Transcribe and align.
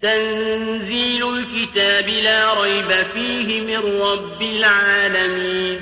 تنزیل 0.02 1.24
الكتاب 1.24 2.08
لا 2.08 2.66
ریب 2.66 2.94
فیہ 3.14 3.62
من 3.62 4.02
رب 4.02 4.40
العالمین. 4.40 5.78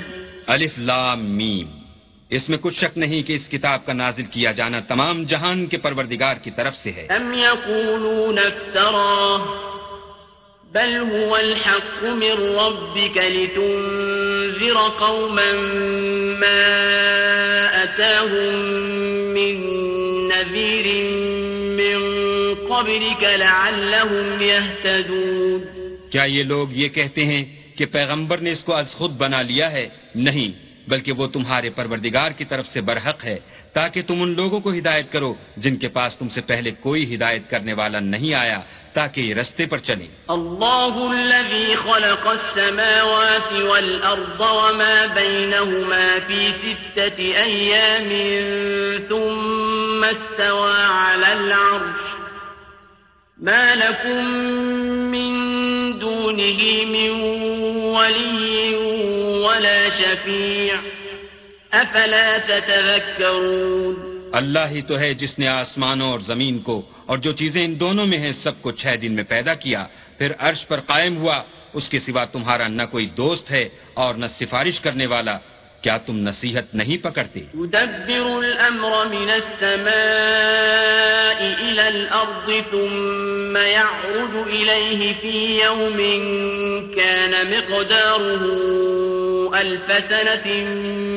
الف 0.46 0.78
لام 0.78 1.24
میم۔ 1.24 1.85
اس 2.30 2.48
میں 2.48 2.58
کچھ 2.60 2.74
شک 2.74 2.98
نہیں 2.98 3.22
کہ 3.22 3.32
اس 3.32 3.48
کتاب 3.48 3.86
کا 3.86 3.92
نازل 3.92 4.22
کیا 4.22 4.52
جانا 4.52 4.80
تمام 4.80 5.24
جہان 5.24 5.66
کے 5.66 5.78
پروردگار 5.78 6.36
کی 6.42 6.50
طرف 6.50 6.74
سے 6.76 6.92
ہے۔ 6.92 7.06
ام 7.10 7.32
یقولون 7.32 8.38
بل 10.72 10.96
هو 11.12 11.34
الحق 11.34 12.04
من 12.04 12.56
ربك 12.58 13.18
لتنذر 13.18 14.74
قوما 14.98 15.52
ما 16.38 16.62
أتاهم 17.82 18.54
من 19.32 19.54
نذير 20.28 20.86
من 21.78 21.98
قبلك 22.68 23.24
لعلهم 23.24 24.42
يهتدون۔ 24.42 25.64
کیا 26.10 26.24
یہ 26.24 26.42
لوگ 26.42 26.68
یہ 26.72 26.88
کہتے 26.88 27.24
ہیں 27.24 27.44
کہ 27.76 27.86
پیغمبر 27.86 28.38
نے 28.38 28.52
اس 28.52 28.64
کو 28.64 28.74
از 28.74 28.90
خود 28.90 29.10
بنا 29.10 29.42
لیا 29.42 29.72
ہے؟ 29.72 29.88
نہیں۔ 30.14 30.65
بلکہ 30.88 31.12
وہ 31.12 31.26
تمہارے 31.26 31.70
پروردگار 31.70 32.30
کی 32.30 32.44
طرف 32.44 32.66
سے 32.72 32.80
برحق 32.80 33.24
ہے، 33.24 33.38
تاکہ 33.72 34.02
تم 34.02 34.22
ان 34.22 34.34
لوگوں 34.36 34.60
کو 34.60 34.72
ہدایت 34.72 35.12
کرو 35.12 35.34
جن 35.56 35.76
کے 35.76 35.88
پاس 35.88 36.16
تم 36.16 36.28
سے 36.28 36.40
پہلے 36.40 36.70
کوئی 36.70 37.14
ہدایت 37.14 37.50
کرنے 37.50 37.72
والا 37.72 38.00
نہیں 38.00 38.34
آیا، 38.34 38.60
تاکہ 38.92 39.20
یہ 39.20 39.34
رستے 39.34 39.66
پر 39.66 39.78
چلیں۔ 39.78 40.06
الله 40.28 41.08
الذي 41.10 41.74
خلق 41.74 42.28
السماوات 42.28 43.52
والأرض 43.52 44.40
وما 44.40 45.06
بينهما 45.14 46.18
في 46.26 46.50
ستة 46.62 47.18
أيام 47.42 48.10
ثم 49.08 50.04
استوى 50.04 50.82
على 50.82 51.32
العرش۔ 51.32 52.16
ما 53.38 53.74
لكم 53.74 54.24
من 55.12 55.32
دونه 56.00 56.60
من 56.86 57.10
ولي 57.96 58.85
ولا 59.46 59.90
شفيع. 59.90 60.74
أفلا 61.72 62.38
تتذكرون؟ 62.38 63.94
اللہ 64.32 64.66
ہی 64.70 64.82
تو 64.82 64.98
ہے 64.98 65.14
جس 65.14 65.38
نے 65.38 65.48
آسمانوں 65.48 66.10
اور 66.10 66.20
زمین 66.26 66.58
کو 66.62 66.82
اور 67.06 67.18
جو 67.24 67.32
چیزیں 67.32 67.64
ان 67.64 67.80
دونوں 67.80 68.06
میں 68.06 68.18
ہیں 68.18 68.32
سب 68.42 68.62
کو 68.62 68.72
چھ 68.72 68.96
دن 69.02 69.12
میں 69.14 69.24
پیدا 69.28 69.54
کیا 69.54 69.86
پھر 70.18 70.32
عرش 70.38 70.66
پر 70.68 70.80
قائم 70.86 71.16
ہوا 71.16 71.42
اس 71.74 71.88
کے 71.88 71.98
سوا 72.06 72.24
تمہارا 72.32 72.68
نہ 72.68 72.82
کوئی 72.90 73.06
دوست 73.16 73.50
ہے 73.50 73.68
اور 73.94 74.14
نہ 74.14 74.26
سفارش 74.38 74.80
کرنے 74.80 75.06
والا 75.06 75.38
کیا 75.82 75.96
تم 76.06 76.16
نصیحت 76.28 76.74
نہیں 76.74 77.02
پکڑتے؟ 77.02 77.40
يدبر 77.54 78.38
الأمر 78.38 79.08
من 79.08 79.30
السماء 79.30 79.86
إلى 81.62 81.88
الأرض 81.88 82.62
ثم 82.70 83.56
يعرج 83.56 84.48
إليه 84.48 85.14
في 85.20 85.60
يوم 85.64 85.98
كان 86.96 87.50
مقداره 87.50 88.42
ألف 89.54 89.90
سنة 90.08 90.46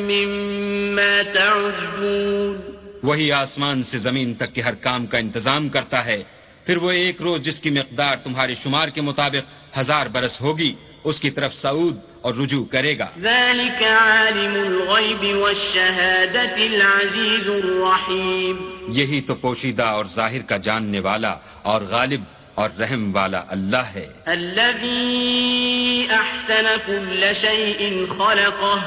مما 0.10 1.22
تعجون 1.34 2.62
وہی 3.04 3.32
آسمان 3.32 3.84
سے 3.84 4.00
زمین 4.00 4.34
تک 4.34 4.54
کے 4.54 4.62
ہر 4.62 4.76
کام 4.76 5.08
کا 5.08 5.18
انتظام 5.18 5.70
کرتا 5.70 6.06
ہے۔ 6.06 6.24
پھر 6.66 6.78
وہ 6.78 6.92
ایک 6.92 7.22
روز 7.22 7.42
جس 7.42 7.60
کی 7.60 7.70
مقدار 7.70 8.16
تمہارے 8.24 8.56
شمار 8.64 8.88
کے 8.88 9.02
مطابق 9.02 9.78
ہزار 9.78 10.06
برس 10.06 10.42
ہوگی 10.42 10.74
اس 11.04 11.20
کی 11.20 11.30
طرف 11.30 11.54
سعود 11.56 11.98
اور 12.22 12.34
رجوع 12.34 12.66
کرے 12.66 12.98
گا۔ 13.00 13.08
ذلك 13.22 13.84
عالم 13.84 14.56
الغيب 14.68 15.38
والشهادة 15.38 16.58
العزيز 16.58 17.50
الرحيم 17.50 18.56
یہی 18.88 19.22
تو 19.22 19.36
پوشیدہ 19.36 19.84
اور 19.84 20.06
ظاہر 20.16 20.42
کا 20.42 20.58
جاننے 20.58 21.00
والا 21.00 21.36
اور 21.62 21.82
غالب 21.82 22.22
اور 22.60 22.70
رحم 22.80 23.16
والا 23.16 23.44
اللہ 23.48 23.78
ہے۔ 23.78 24.08
الذي 24.26 26.06
أحسن 26.10 26.66
كل 26.86 27.32
شيء 27.42 27.90
خلقه 28.18 28.78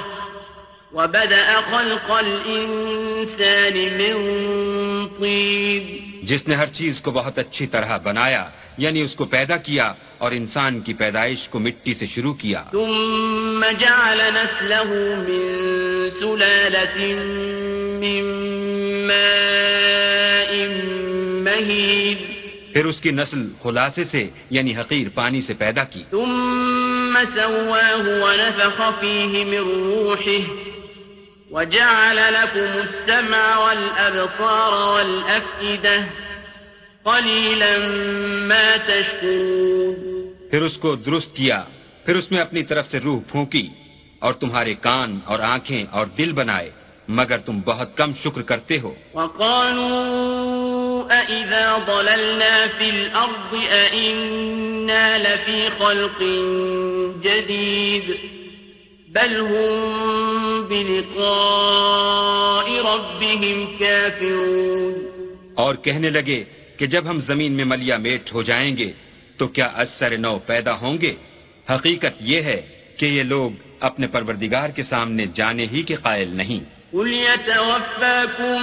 وبدأ 0.93 1.60
خلق 1.71 2.11
الإنسان 2.11 3.77
من 3.77 4.37
طين۔ 5.21 6.11
جس 6.22 6.49
نے 6.49 6.55
ہر 6.55 6.66
چیز 6.66 7.00
کو 7.00 7.11
بہت 7.11 7.38
اچھی 7.38 7.66
طرح 7.66 7.97
بنایا 7.97 8.44
یعنی 8.78 9.03
اس 9.03 9.15
کو 9.15 9.25
پیدا 9.25 9.56
کیا 9.56 9.93
اور 10.19 10.32
انسان 10.32 10.81
کی 10.81 10.94
پیدائش 10.94 11.49
کو 11.49 11.59
مٹی 11.59 11.94
سے 11.94 12.06
شروع 12.06 12.34
کیا۔ 12.34 12.65
ثم 12.72 13.65
جعل 13.81 14.21
نسله 14.21 14.94
من 15.19 15.59
سلالة 16.21 17.11
من 18.00 18.25
ماء 19.06 20.56
مهين۔ 21.50 22.31
پھر 22.72 22.84
اس 22.84 23.00
کی 23.00 23.10
نسل 23.10 23.49
خلاصے 23.62 24.05
سے 24.10 24.28
یعنی 24.50 24.77
حقیر 24.77 25.09
پانی 25.15 25.43
سے 25.43 25.55
پیدا 25.55 25.84
کی۔ 25.84 26.03
ثم 26.10 27.19
سواه 27.34 28.06
ونفخ 28.22 28.81
فيه 29.00 29.44
من 29.44 29.65
روحه 29.84 30.44
وجعل 31.50 32.16
لكم 32.16 32.71
السمع 32.75 33.56
والأبصار 33.56 34.72
والأفئدة 34.72 35.97
قليلا 37.05 37.78
ما 38.49 38.77
تشكرون 38.87 40.22
پھر 40.50 40.62
اس 40.62 40.77
کو 40.77 40.97
درست 40.97 41.37
کیا 41.37 41.65
پھر 42.05 42.16
اس 42.16 42.31
میں 42.31 42.41
اپنی 42.41 42.62
طرف 42.62 42.91
سے 42.91 43.00
روح 43.00 43.21
پھونکی 43.31 43.69
اور 44.19 44.32
تمہارے 44.32 44.75
کان 44.75 45.19
اور 45.25 45.38
آنکھیں 45.41 45.84
اور 45.91 46.06
دل 46.06 46.32
بنائے 46.32 46.71
مگر 47.09 47.38
تم 47.38 47.61
بہت 47.65 47.97
کم 47.97 48.12
شکر 48.25 48.43
کرتے 48.43 48.81
ہو۔ 48.81 48.94
وقالوا 49.15 50.62
أإذا 51.21 51.78
ضللنا 51.78 52.67
في 52.69 52.91
الأرض 52.91 53.53
أإنا 53.55 55.19
لفي 55.19 55.71
خلق 55.71 56.23
جديد 57.25 58.17
بل 59.09 59.41
هم 59.41 59.73
بلقاء 60.69 62.67
ربهم 62.83 63.67
كافرون 63.78 64.95
اور 65.55 65.75
کہنے 65.75 66.11
لگے 66.11 66.45
کہ 66.77 66.87
جب 66.87 67.11
ہم 67.11 67.21
زمین 67.21 67.53
میں 67.53 67.65
ملیا 67.65 67.97
میٹ 67.97 68.33
ہو 68.34 68.43
جائیں 68.43 68.77
گے 68.77 68.93
تو 69.37 69.49
کیا 69.49 69.67
اثر 69.67 70.17
نو 70.19 70.39
پیدا 70.47 70.73
ہوں 70.81 70.97
گے؟ 71.00 71.15
حقیقت 71.71 72.15
یہ 72.21 72.43
ہے 72.43 72.61
کہ 72.97 73.06
یہ 73.06 73.23
لوگ 73.23 73.50
اپنے 73.81 74.06
پروردگار 74.06 74.69
کے 74.71 74.83
سامنے 74.83 75.27
جانے 75.34 75.67
ہی 75.73 75.83
کے 75.83 75.94
قائل 75.94 76.29
نہیں۔ 76.37 76.81
قل 76.92 77.12
يتوفاكم 77.12 78.62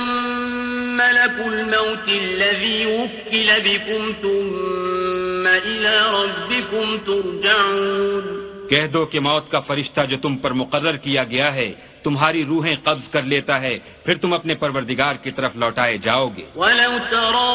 ملك 0.97 1.37
الموت 1.45 2.07
الذي 2.07 2.85
وكل 2.85 3.49
بكم 3.65 4.11
ثم 4.21 5.47
إلى 5.47 5.95
ربكم 6.13 6.97
ترجعون. 7.05 8.49
کہہ 8.69 8.87
دو 8.87 9.05
کہ 9.05 9.19
موت 9.19 9.51
کا 9.51 9.59
فرشتہ 9.59 10.01
جو 10.09 10.17
تم 10.21 10.35
پر 10.35 10.51
مقرر 10.51 10.97
کیا 10.97 11.23
گیا 11.23 11.55
ہے 11.55 11.73
تمہاری 12.03 12.45
روحیں 12.45 12.75
قبض 12.83 13.09
کر 13.09 13.21
لیتا 13.21 13.61
ہے 13.61 13.79
پھر 14.05 14.17
تم 14.17 14.33
اپنے 14.33 14.55
پروردگار 14.55 15.15
کی 15.23 15.31
طرف 15.31 15.55
لوٹائے 15.55 15.97
جاؤ 15.97 16.29
گے۔ 16.37 16.45
ولو 16.55 16.93
ترى 17.09 17.49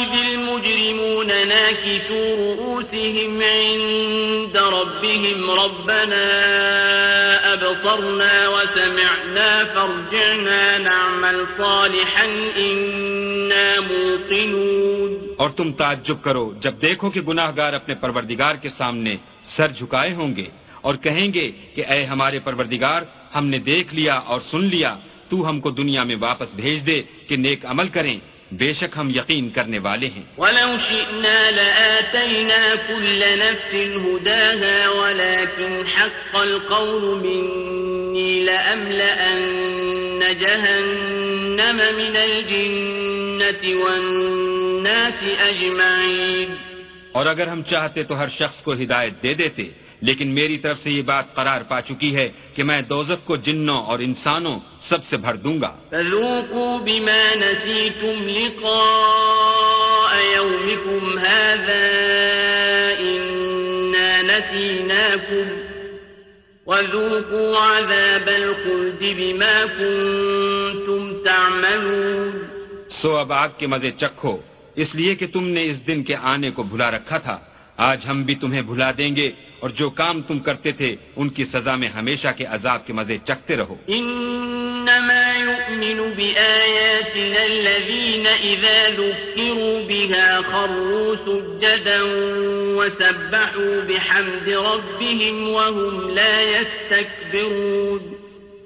إذ 0.00 0.12
المجرمون 0.26 1.30
ناكسوا 1.48 2.28
رؤوسهم 2.36 3.42
عند 3.42 4.56
ربهم 4.56 5.50
ربنا 5.50 6.24
أبصرنا 7.84 8.48
وسمعنا 8.48 9.64
فارجعنا 9.64 10.78
نعمل 10.78 11.44
صالحا 11.56 12.26
إنا 12.56 13.80
موقنون 13.80 15.10
اور 15.36 15.50
تم 15.50 15.72
تعجب 15.72 16.22
کرو 16.22 16.52
جب 16.60 16.74
دیکھو 16.82 17.10
کہ 17.10 17.20
گناہ 17.20 17.50
گار 17.56 17.72
اپنے 17.72 17.94
پروردگار 17.94 18.54
کے 18.62 18.70
سامنے 18.78 19.16
سر 19.56 19.68
جھکائے 19.72 20.12
ہوں 20.14 20.36
گے 20.36 20.48
اور 20.80 20.94
کہیں 20.94 21.28
گے 21.34 21.50
کہ 21.74 21.82
اے 21.92 22.04
ہمارے 22.04 22.38
پروردگار، 22.44 23.02
ہم 23.34 23.44
نے 23.52 23.58
دیکھ 23.58 23.94
لیا 23.94 24.14
اور 24.14 24.40
سن 24.50 24.64
لیا، 24.64 24.96
تو 25.28 25.48
ہم 25.48 25.60
کو 25.60 25.70
دنیا 25.70 26.02
میں 26.04 26.16
واپس 26.20 26.54
بھیج 26.54 26.86
دے 26.86 26.98
کہ 27.28 27.36
نیک 27.36 27.60
عمل 27.66 27.88
کریں۔ 27.88 28.18
بے 28.58 28.72
شک 28.74 28.92
ہم 28.96 29.10
یقین 29.10 29.50
کرنے 29.50 29.78
والے 29.78 30.06
ہیں۔ 30.06 30.22
ولو 30.38 30.70
شئنا 30.88 31.38
لآتينا 31.50 32.74
كل 32.88 33.22
نفس 33.42 33.72
هداها 33.96 34.76
ولكن 34.88 35.72
حق 35.96 36.36
القول 36.36 37.04
مني 37.24 38.32
لأملأن 38.44 40.20
جهنم 40.42 41.78
من 42.00 42.16
الجنة 42.16 43.62
والناس 43.82 45.18
أجمعين 45.40 46.54
اور 47.12 47.26
اگر 47.26 47.46
ہم 47.46 47.62
چاہتے 47.62 48.02
تو 48.02 48.18
ہر 48.18 48.28
شخص 48.28 48.62
کو 48.62 48.72
ہدایت 48.72 49.22
دے 49.22 49.34
دیتے۔ 49.34 49.83
لیکن 50.04 50.28
میری 50.28 50.58
طرف 50.58 50.78
سے 50.82 50.90
یہ 50.90 51.02
بات 51.02 51.34
قرار 51.34 51.60
پا 51.68 51.80
چکی 51.80 52.16
ہے 52.16 52.28
کہ 52.54 52.62
میں 52.62 52.82
دوزخ 52.82 53.26
کو 53.26 53.36
جنوں 53.36 53.80
اور 53.84 53.98
انسانوں 53.98 54.60
سب 54.88 55.04
سے 55.04 55.16
بھر 55.16 55.34
دوں 55.34 55.60
گا۔ 55.60 55.72
بما 56.84 57.34
نسيتم 57.34 58.28
لقاء 58.28 60.14
يومكم 60.36 61.18
هذا 61.18 61.82
نسيناكم 64.22 65.46
وذوقوا 66.66 67.78
عذاب 67.78 68.26
الخلد 68.26 69.02
بما 69.16 69.64
كنتم 69.78 71.22
تعملون۔ 71.24 72.42
سو 72.90 73.16
اب 73.16 73.32
آگ 73.32 73.48
کے 73.58 73.66
مزے 73.66 73.90
چکھو 73.90 74.36
اس 74.76 74.94
لیے 74.94 75.14
کہ 75.14 75.26
تم 75.26 75.44
نے 75.44 75.62
اس 75.70 75.86
دن 75.86 76.02
کے 76.04 76.16
آنے 76.22 76.50
کو 76.50 76.62
بھلا 76.62 76.90
رکھا 76.90 77.18
تھا۔ 77.18 77.38
آج 77.76 78.06
ہم 78.08 78.22
بھی 78.22 78.34
تمہیں 78.34 78.62
بھلا 78.62 78.90
دیں 78.98 79.16
گے۔ 79.16 79.30
اور 79.64 79.70
جو 79.70 79.90
کام 79.90 80.22
تم 80.22 80.38
کرتے 80.38 80.72
تھے 80.72 80.96
ان 81.16 81.28
کی 81.28 81.44
سزا 81.44 81.76
میں 81.76 81.88
ہمیشہ 81.88 82.28
کے 82.36 82.44
عذاب 82.44 82.86
کے 82.86 82.92
مزے 82.92 83.18
چکتے 83.24 83.56
رہو۔ 83.56 83.76
انما 83.86 85.32
يؤمن 85.38 86.10
بآياتنا 86.16 87.40
الذين 87.40 88.26
اذا 88.26 88.88
ذكروا 88.88 89.80
بها 89.88 90.40
خروا 90.40 91.14
سجدا 91.26 91.98
وسبحوا 92.76 93.80
بحمد 93.88 94.48
ربهم 94.48 95.48
وهم 95.48 96.14
لا 96.14 96.40
يستكبرون۔ 96.40 98.14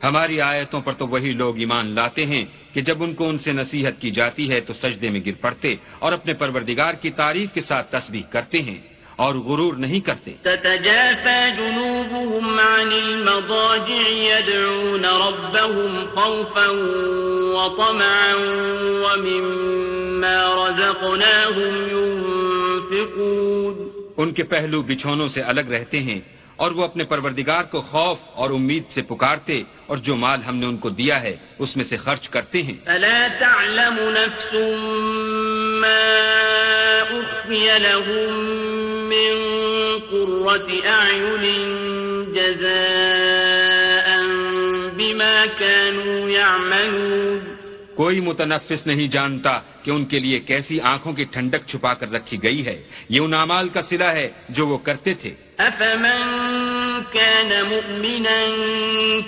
ہماری 0.05 0.41
آیتوں 0.41 0.81
پر 0.81 0.93
تو 0.93 1.07
وہی 1.07 1.33
لوگ 1.33 1.59
ایمان 1.59 1.87
لاتے 1.87 2.27
ہیں 2.27 2.45
کہ 2.75 2.81
جب 2.81 3.03
ان 3.03 3.15
کو 3.15 3.29
ان 3.29 3.39
سے 3.39 3.53
نصیحت 3.53 4.01
کی 4.01 4.11
جاتی 4.11 4.51
ہے 4.51 4.61
تو 4.61 4.73
سجدے 4.73 5.11
میں 5.11 5.21
گر 5.27 5.33
پڑتے 5.41 5.75
اور 5.99 6.13
اپنے 6.13 6.35
پروردگار 6.35 6.95
کی 6.95 7.11
تعریف 7.11 7.53
کے 7.55 7.61
ساتھ 7.61 7.93
تسبیح 7.93 8.23
کرتے 8.23 8.63
ہیں۔ 8.63 8.98
اور 9.19 9.35
غرور 9.35 9.75
نہیں 9.75 10.01
کرتے۔ 10.01 10.33
تتجافى 10.43 11.49
جنوبهم 11.57 12.59
عن 12.59 12.93
المضاجع 12.93 14.09
يدعون 14.09 15.05
ربهم 15.05 16.05
خوفا 16.15 16.67
وطمعا 17.55 18.35
ومما 19.03 20.69
رزقناهم 20.69 21.75
ينفقون۔ 21.91 23.89
ان 24.17 24.33
کے 24.33 24.43
پہلو 24.43 24.83
بچھونوں 24.83 25.29
سے 25.29 25.41
الگ 25.43 25.61
رہتے 25.61 26.01
ہیں 26.01 26.21
اور 26.57 26.71
وہ 26.71 26.85
اپنے 26.85 27.05
پروردگار 27.05 27.63
کو 27.63 27.81
خوف 27.81 28.19
اور 28.35 28.51
امید 28.51 28.83
سے 28.95 29.03
پکارتے 29.03 29.63
اور 29.87 29.97
جو 29.97 30.17
مال 30.17 30.43
ہم 30.43 30.57
نے 30.57 30.67
ان 30.67 30.77
کو 30.77 30.89
دیا 30.89 31.23
ہے 31.23 31.37
اس 31.59 31.77
میں 31.77 31.85
سے 31.85 31.97
خرچ 31.97 32.29
کرتے 32.29 32.63
ہیں۔ 32.63 32.85
فلا 32.85 33.27
تعلم 33.39 33.99
نفس 34.01 34.55
ما 35.81 36.15
لهم 37.79 38.68
من 39.09 39.49
قرة 40.11 40.75
أعين 40.85 41.55
جزاء 42.35 42.79
بما 44.97 45.45
كانوا 45.59 46.31
يعملون. 46.31 47.39
کوئی 47.95 48.21
متنفس 48.21 48.87
نہیں 48.87 49.09
جانتا 49.09 49.61
کہ 49.83 49.91
ان 49.91 50.05
کے 50.05 50.19
لیے 50.19 50.41
کیسی 50.41 50.81
آنکھوں 50.81 51.13
کی 51.13 51.25
ٹھنڈک 51.25 51.67
چھپا 51.67 51.95
کر 51.95 52.13
رکھی 52.13 52.43
گئی 52.43 52.67
ہے۔ 52.67 52.83
یہ 53.09 53.21
ان 53.21 53.35
اعمال 53.35 53.69
کا 53.69 53.81
سلا 53.91 54.13
ہے 54.13 54.31
جو 54.49 54.67
وہ 54.67 54.79
کرتے 54.79 55.15
تھے۔ 55.15 55.35
أفمن 55.59 56.23
كان 57.13 57.53
مؤمنا 57.69 58.47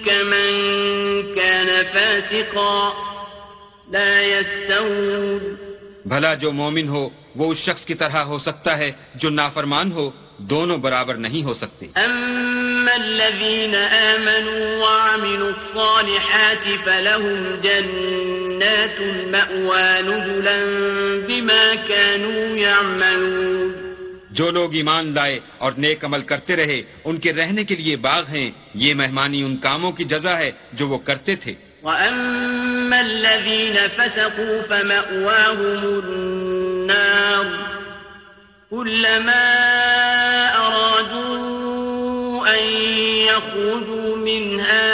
كمن 0.05 0.55
كان 1.35 1.67
فاسقا؟ 1.93 2.91
لا 3.91 4.21
يستوون. 4.21 5.60
بھلا 6.11 6.35
جو 6.35 6.53
مومن 6.53 6.89
ہو 6.89 7.09
وہ 7.37 7.53
اس 7.53 7.59
شخص 7.59 7.85
کی 7.85 7.95
طرح 7.95 8.19
ہو 8.19 8.39
سکتا 8.39 8.79
ہے 8.79 8.93
جو 9.15 9.31
نافرمان 9.31 9.93
ہو 9.93 10.11
دونوں 10.39 10.79
برابر 10.79 11.15
نہیں 11.15 11.43
ہو 11.43 11.55
سکتے۔ 11.55 11.87
أما 11.87 12.95
الذين 12.95 13.75
آمنوا 13.75 14.77
وعملوا 14.77 15.49
الصالحات 15.49 16.85
فلهم 16.85 17.55
جنات 17.63 19.01
المأوى 19.01 20.03
نزلا 20.03 20.59
بما 21.27 21.75
كانوا 21.89 22.59
يعملون۔ 22.59 23.95
جو 24.31 24.51
لوگ 24.51 24.75
ایمان 24.75 25.15
لائے 25.15 25.41
اور 25.59 25.73
نیک 25.77 26.05
عمل 26.05 26.23
کرتے 26.23 26.57
رہے 26.57 26.83
ان 27.05 27.19
کے 27.19 27.33
رہنے 27.33 27.65
کے 27.65 27.75
لیے 27.75 27.97
باغ 27.97 28.25
ہیں۔ 28.27 28.51
یہ 28.75 28.95
مہمانی 28.95 29.43
ان 29.43 29.57
کاموں 29.57 29.93
کی 29.93 30.05
جزا 30.05 30.39
ہے 30.39 30.53
جو 30.73 30.89
وہ 30.89 30.99
کرتے 30.99 31.37
تھے۔ 31.37 31.55
وأما 31.83 33.01
الذين 33.01 33.77
فسقوا 33.89 34.63
فمأواهم 34.63 36.01
النار 36.05 37.47
كلما 38.71 39.47
أرادوا 40.57 41.41
أن 42.55 42.63
يخرجوا 43.31 44.17
منها 44.17 44.89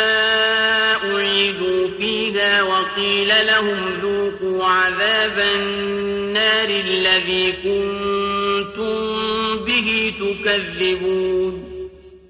أعيدوا 1.11 1.89
فيها 1.99 2.63
وقيل 2.63 3.29
لهم 3.29 3.79
ذوقوا 4.03 4.65
عذاب 4.65 5.39
النار 5.39 6.69
الذي 6.69 7.53
كنتم 7.53 8.97
به 9.67 10.13
تكذبون 10.21 11.55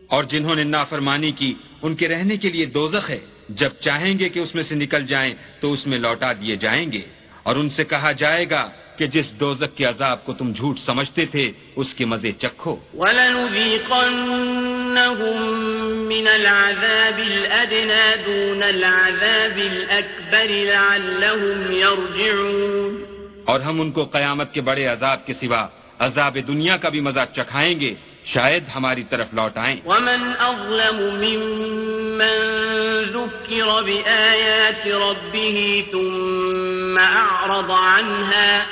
اور 0.08 0.24
جنہوں 0.24 0.54
نے 0.54 0.64
نافرمانی 0.64 1.32
کی 1.32 1.54
ان 1.82 1.94
کے 1.94 2.08
رہنے 2.08 2.36
کے 2.36 2.48
لیے 2.48 2.66
دوزخ 2.66 3.10
ہے۔ 3.10 3.35
جب 3.48 3.70
چاہیں 3.80 4.18
گے 4.18 4.28
کہ 4.28 4.38
اس 4.38 4.54
میں 4.54 4.62
سے 4.62 4.74
نکل 4.74 5.06
جائیں 5.06 5.34
تو 5.60 5.72
اس 5.72 5.86
میں 5.86 5.98
لوٹا 5.98 6.32
دیے 6.32 6.56
جائیں 6.56 6.92
گے۔ 6.92 7.00
اور 7.42 7.56
ان 7.56 7.70
سے 7.70 7.84
کہا 7.84 8.12
جائے 8.12 8.50
گا 8.50 8.70
کہ 8.96 9.06
جس 9.06 9.32
دوزک 9.40 9.76
کے 9.76 9.84
عذاب 9.84 10.24
کو 10.24 10.32
تم 10.32 10.52
جھوٹ 10.52 10.78
سمجھتے 10.78 11.26
تھے 11.26 11.52
اس 11.76 11.94
کے 11.94 12.04
مزے 12.04 12.32
چکھو۔ 12.32 12.76
مِّنَ 16.08 16.28
الْعَذَابِ 16.28 17.22
الْأَدْنَىٰ 17.22 18.26
دُونَ 18.26 18.64
الْعَذَابِ 18.64 19.68
الْأَكْبَرِ 19.68 20.64
لَعَلَّهُمْ 20.64 21.72
يَرْجِعُونَ۔ 21.72 23.04
اور 23.44 23.60
ہم 23.60 23.80
ان 23.80 23.90
کو 23.90 24.04
قیامت 24.04 24.52
کے 24.54 24.60
بڑے 24.60 24.86
عذاب 24.86 25.26
کے 25.26 25.32
سوا 25.32 25.66
عذاب 25.98 26.38
دنیا 26.48 26.76
کا 26.76 26.88
بھی 26.88 27.00
مزہ 27.00 27.20
چکھائیں 27.32 27.80
گے۔ 27.80 27.94
شاید 28.26 28.64
ہماری 28.74 29.04
طرف 29.10 29.26
لوٹ 29.32 29.58
آئیں۔ 29.58 29.76
ومن 29.86 30.32
أظلم 30.40 30.96
ممن 30.96 32.56
ذكر 33.12 33.82
بآيات 33.82 34.88
ربه 34.88 35.80
ثم 35.92 36.98
أعرض 36.98 37.70
عنها 37.70 38.62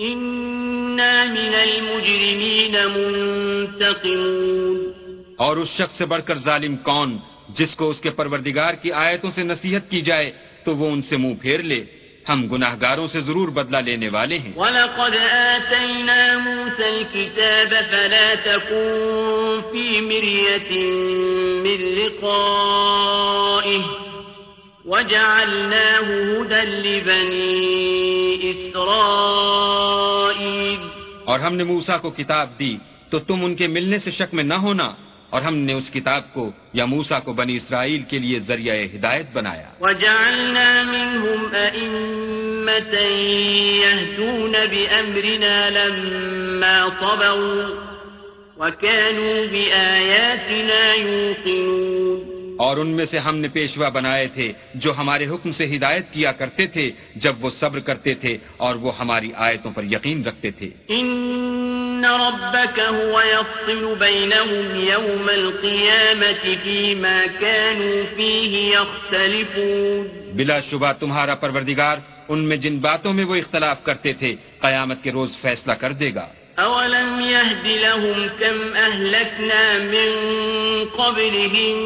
إنا 0.00 1.24
من 1.24 1.54
المجرمين 1.54 2.76
منتقمون۔ 2.94 4.92
اور 5.36 5.56
اس 5.56 5.68
شخص 5.68 5.98
سے 5.98 6.06
بڑھ 6.06 6.22
کر 6.24 6.38
ظالم 6.38 6.76
کون 6.76 7.18
جس 7.48 7.76
کو 7.76 7.90
اس 7.90 8.00
کے 8.00 8.10
پروردگار 8.10 8.74
کی 8.74 8.92
آیتوں 8.92 9.30
سے 9.34 9.42
نصیحت 9.42 9.90
کی 9.90 10.00
جائے 10.00 10.32
تو 10.64 10.76
وہ 10.76 10.90
ان 10.90 11.02
سے 11.02 11.16
منہ 11.16 11.34
پھیر 11.42 11.60
لے۔ 11.60 11.84
ہم 12.28 12.46
گناہ 12.46 12.74
گاروں 12.80 13.08
سے 13.08 13.20
ضرور 13.20 13.48
بدلہ 13.48 13.76
لینے 13.76 14.08
والے 14.08 14.38
ہیں۔ 14.38 14.52
وَلَقَدْ 14.56 15.14
آتَيْنَا 15.30 16.38
مُوسَى 16.38 16.84
الْكِتَابَ 16.84 17.74
فَلَا 17.90 18.34
تَكُن 18.42 19.60
فِي 19.70 20.00
مِرْيَةٍ 20.00 20.72
مِّن 21.62 21.80
لِّقَائِهِ 21.84 23.82
وَجَعَلْنَاهُ 24.84 26.08
هُدًى 26.34 26.64
لِّبَنِي 26.64 28.36
إِسْرَائِيلَ 28.50 29.08
اور 31.24 31.40
ہم 31.40 31.54
نے 31.54 31.64
موسیٰ 31.64 32.00
کو 32.00 32.10
کتاب 32.10 32.48
دی 32.58 32.76
تو 33.10 33.18
تم 33.18 33.44
ان 33.44 33.54
کے 33.54 33.66
ملنے 33.66 33.98
سے 34.04 34.10
شک 34.10 34.34
میں 34.34 34.44
نہ 34.44 34.54
ہونا۔ 34.54 34.90
اور 35.30 35.42
ہم 35.42 35.56
نے 35.56 35.72
اس 35.72 35.90
کتاب 35.90 36.34
کو 36.34 36.52
یا 36.72 36.84
موسیٰ 36.84 37.22
کو 37.24 37.32
بنی 37.32 37.56
اسرائیل 37.56 38.02
کے 38.02 38.18
لیے 38.18 38.40
ذریعہ 38.40 38.76
ہدایت 38.94 39.26
بنایا۔ 39.32 39.68
وَجَعَلْنَا 39.80 40.82
مِنْهُمْ 40.82 41.52
أَئِمَّةً 41.52 42.94
يَهْدُونَ 43.84 44.56
بِأَمْرِنَا 44.70 45.68
لَمَّا 45.68 46.88
صَبَرُوا 47.00 47.84
وَكَانُوا 48.56 49.46
بِآيَاتِنَا 49.50 50.94
يُوقِنُونَ۔ 50.94 52.38
اور 52.58 52.76
ان 52.76 52.86
میں 52.86 53.06
سے 53.10 53.18
ہم 53.18 53.36
نے 53.36 53.48
پیشوا 53.48 53.88
بنائے 53.88 54.26
تھے 54.26 54.52
جو 54.74 54.92
ہمارے 54.98 55.26
حکم 55.26 55.52
سے 55.52 55.76
ہدایت 55.76 56.12
کیا 56.12 56.32
کرتے 56.32 56.66
تھے 56.66 56.90
جب 57.16 57.44
وہ 57.44 57.50
صبر 57.60 57.78
کرتے 57.78 58.14
تھے 58.14 58.38
اور 58.56 58.74
وہ 58.74 58.98
ہماری 58.98 59.30
آیتوں 59.36 59.70
پر 59.70 59.84
یقین 59.84 60.24
رکھتے 60.24 60.50
تھے۔ 60.50 60.70
إن 61.98 62.04
ربك 62.04 62.80
هو 62.80 63.20
يفصل 63.20 63.94
بينهم 63.98 64.66
يوم 64.90 65.28
القيامة 65.28 66.56
فيما 66.62 67.26
كانوا 67.40 68.02
فيه 68.16 68.52
يختلفون. 68.74 70.06
بلا 70.36 70.60
شبہ 70.70 70.92
تمہارا 71.00 71.34
پروردگار 71.34 71.96
ان 72.28 72.38
میں 72.48 72.56
جن 72.56 72.78
باتوں 72.78 73.12
میں 73.12 73.24
وہ 73.24 73.36
اختلاف 73.36 73.78
کرتے 73.84 74.12
تھے 74.12 74.34
قیامت 74.60 74.98
کے 75.02 75.10
روز 75.12 75.30
فیصلہ 75.42 75.72
کر 75.72 75.92
دے 75.92 76.14
گا۔ 76.14 76.26
أولم 76.58 77.10
يهد 77.20 77.66
لهم 77.66 78.28
كم 78.38 78.58
أهلكنا 78.76 79.62
من 79.94 80.10
قبلهم 81.00 81.76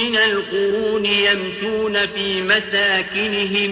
من 0.00 0.14
القرون 0.16 1.04
يمشون 1.06 2.06
في 2.06 2.42
مساكنهم 2.42 3.70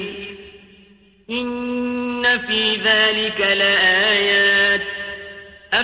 إن 1.30 2.38
في 2.38 2.62
ذلك 2.84 3.40
لآيات 3.40 4.69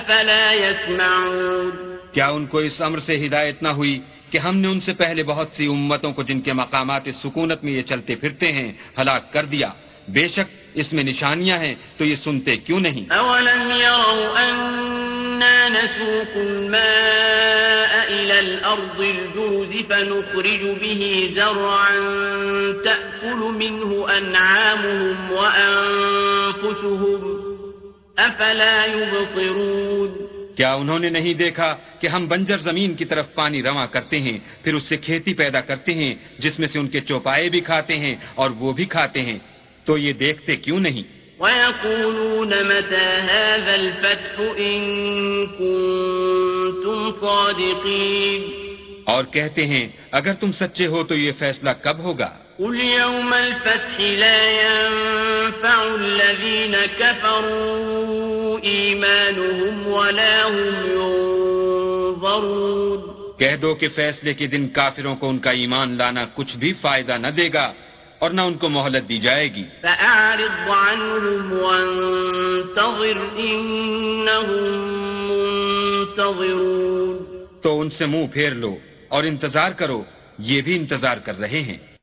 أفلا 0.06 0.52
يسمعون۔ 0.52 1.96
کیا 2.12 2.28
ان 2.28 2.46
کو 2.46 2.58
اس 2.58 2.80
امر 2.80 2.98
سے 2.98 3.26
ہدایت 3.26 3.62
نہ 3.62 3.68
ہوئی 3.68 4.00
کہ 4.30 4.38
ہم 4.38 4.56
نے 4.56 4.68
ان 4.68 4.80
سے 4.80 4.94
پہلے 4.94 5.22
بہت 5.22 5.48
سی 5.56 5.66
امتوں 5.66 6.12
کو 6.12 6.22
جن 6.22 6.40
کے 6.40 6.52
مقامات 6.52 7.02
سکونت 7.22 7.64
میں 7.64 7.72
یہ 7.72 7.82
چلتے 7.82 8.14
پھرتے 8.14 8.52
ہیں 8.52 8.72
ہلاک 8.98 9.32
کر 9.32 9.44
دیا؟ 9.44 9.68
بے 10.08 10.28
شک 10.28 10.50
اس 10.74 10.92
میں 10.92 11.04
نشانیاں 11.04 11.58
ہیں 11.58 11.74
تو 11.98 12.04
یہ 12.04 12.16
سنتے 12.16 12.56
کیوں 12.56 12.80
نہیں؟ 12.80 13.10
أولم 13.10 13.70
يروا 13.70 14.38
أن 14.38 14.86
إنا 15.36 15.68
نسوق 15.68 16.36
الماء 16.36 18.08
إلى 18.08 18.38
الأرض 18.38 19.00
الجوز 19.00 19.84
فنخرج 19.88 20.78
به 20.80 21.30
زرعا 21.34 21.94
تأكل 22.84 23.36
منه 23.36 24.18
أنعامهم 24.18 25.30
وأنفسهم 25.30 27.35
أفلا 28.18 28.86
يبصرون 28.86 30.36
کیا 30.56 30.74
انہوں 30.74 30.98
نے 30.98 31.08
نہیں 31.08 31.34
دیکھا 31.34 31.76
کہ 32.00 32.06
ہم 32.06 32.26
بنجر 32.28 32.58
زمین 32.58 32.94
کی 32.94 33.04
طرف 33.04 33.34
پانی 33.34 33.62
رواں 33.62 33.86
کرتے 33.86 34.18
ہیں 34.18 34.38
پھر 34.64 34.74
اس 34.74 34.88
سے 34.88 34.96
کھیتی 34.96 35.34
پیدا 35.34 35.60
کرتے 35.60 35.94
ہیں 35.94 36.14
جس 36.38 36.58
میں 36.58 36.68
سے 36.68 36.78
ان 36.78 36.88
کے 36.88 37.00
چوپائے 37.00 37.48
بھی 37.48 37.60
کھاتے 37.60 37.96
ہیں 37.96 38.14
اور 38.34 38.50
وہ 38.50 38.72
بھی 38.72 38.84
کھاتے 38.84 39.20
ہیں۔ 39.20 39.38
تو 39.84 39.98
یہ 39.98 40.12
دیکھتے 40.12 40.56
کیوں 40.56 40.80
نہیں؟ 40.80 41.02
وَيَقُولُونَ 41.40 42.54
مَتَى 42.64 43.06
هَذَا 43.28 43.74
الْفَتْحُ 43.74 44.42
إِن 44.56 44.80
كُنتُمْ 45.58 47.20
صَادِقِينَ؟ 47.20 48.42
اور 49.04 49.24
کہتے 49.24 49.66
ہیں 49.66 49.88
اگر 50.10 50.34
تم 50.34 50.52
سچے 50.52 50.86
ہو 50.86 51.02
تو 51.04 51.14
یہ 51.14 51.32
فیصلہ 51.38 51.70
کب 51.82 51.98
ہوگا؟ 51.98 52.30
قل 52.58 52.80
يوم 52.80 53.32
الفتح 53.32 54.00
لا 54.00 54.36
ينفع 55.46 56.00
الذين 56.00 56.74
كفروا 56.98 58.64
إيمانهم 58.64 59.86
ولا 59.86 60.48
هم 60.48 60.86
ينظرون. 60.86 62.98
کہہ 63.38 63.56
دو 63.56 63.74
کہ 63.74 63.88
فیصلے 63.88 64.34
کے 64.34 64.46
دن 64.46 64.68
کافروں 64.68 65.16
کو 65.16 65.28
ان 65.28 65.38
کا 65.38 65.50
ایمان 65.50 65.98
لانا 65.98 66.24
کچھ 66.34 66.56
بھی 66.56 66.72
فائدہ 66.72 67.12
نہ 67.12 67.26
دے 67.26 67.50
گا 67.54 67.72
اور 68.18 68.30
نہ 68.30 68.40
ان 68.40 68.54
کو 68.54 68.68
مہلت 68.68 69.08
دی 69.08 69.18
جائے 69.18 69.54
گی۔ 69.54 69.64
فأعرض 69.80 70.70
عنهم 70.70 71.62
وانتظر 71.62 73.38
إنهم 73.38 75.28
منتظرون. 75.28 77.46
تو 77.62 77.80
ان 77.80 77.90
سے 77.90 78.06
منہ 78.06 78.26
پھیر 78.26 78.50
لو 78.50 78.76
اور 79.08 79.24
انتظار 79.24 79.70
کرو 79.70 80.04
یہ 80.38 80.60
بھی 80.60 80.76
انتظار 80.76 81.16
کر 81.16 81.38
رہے 81.38 81.58
ہیں۔ 81.60 81.95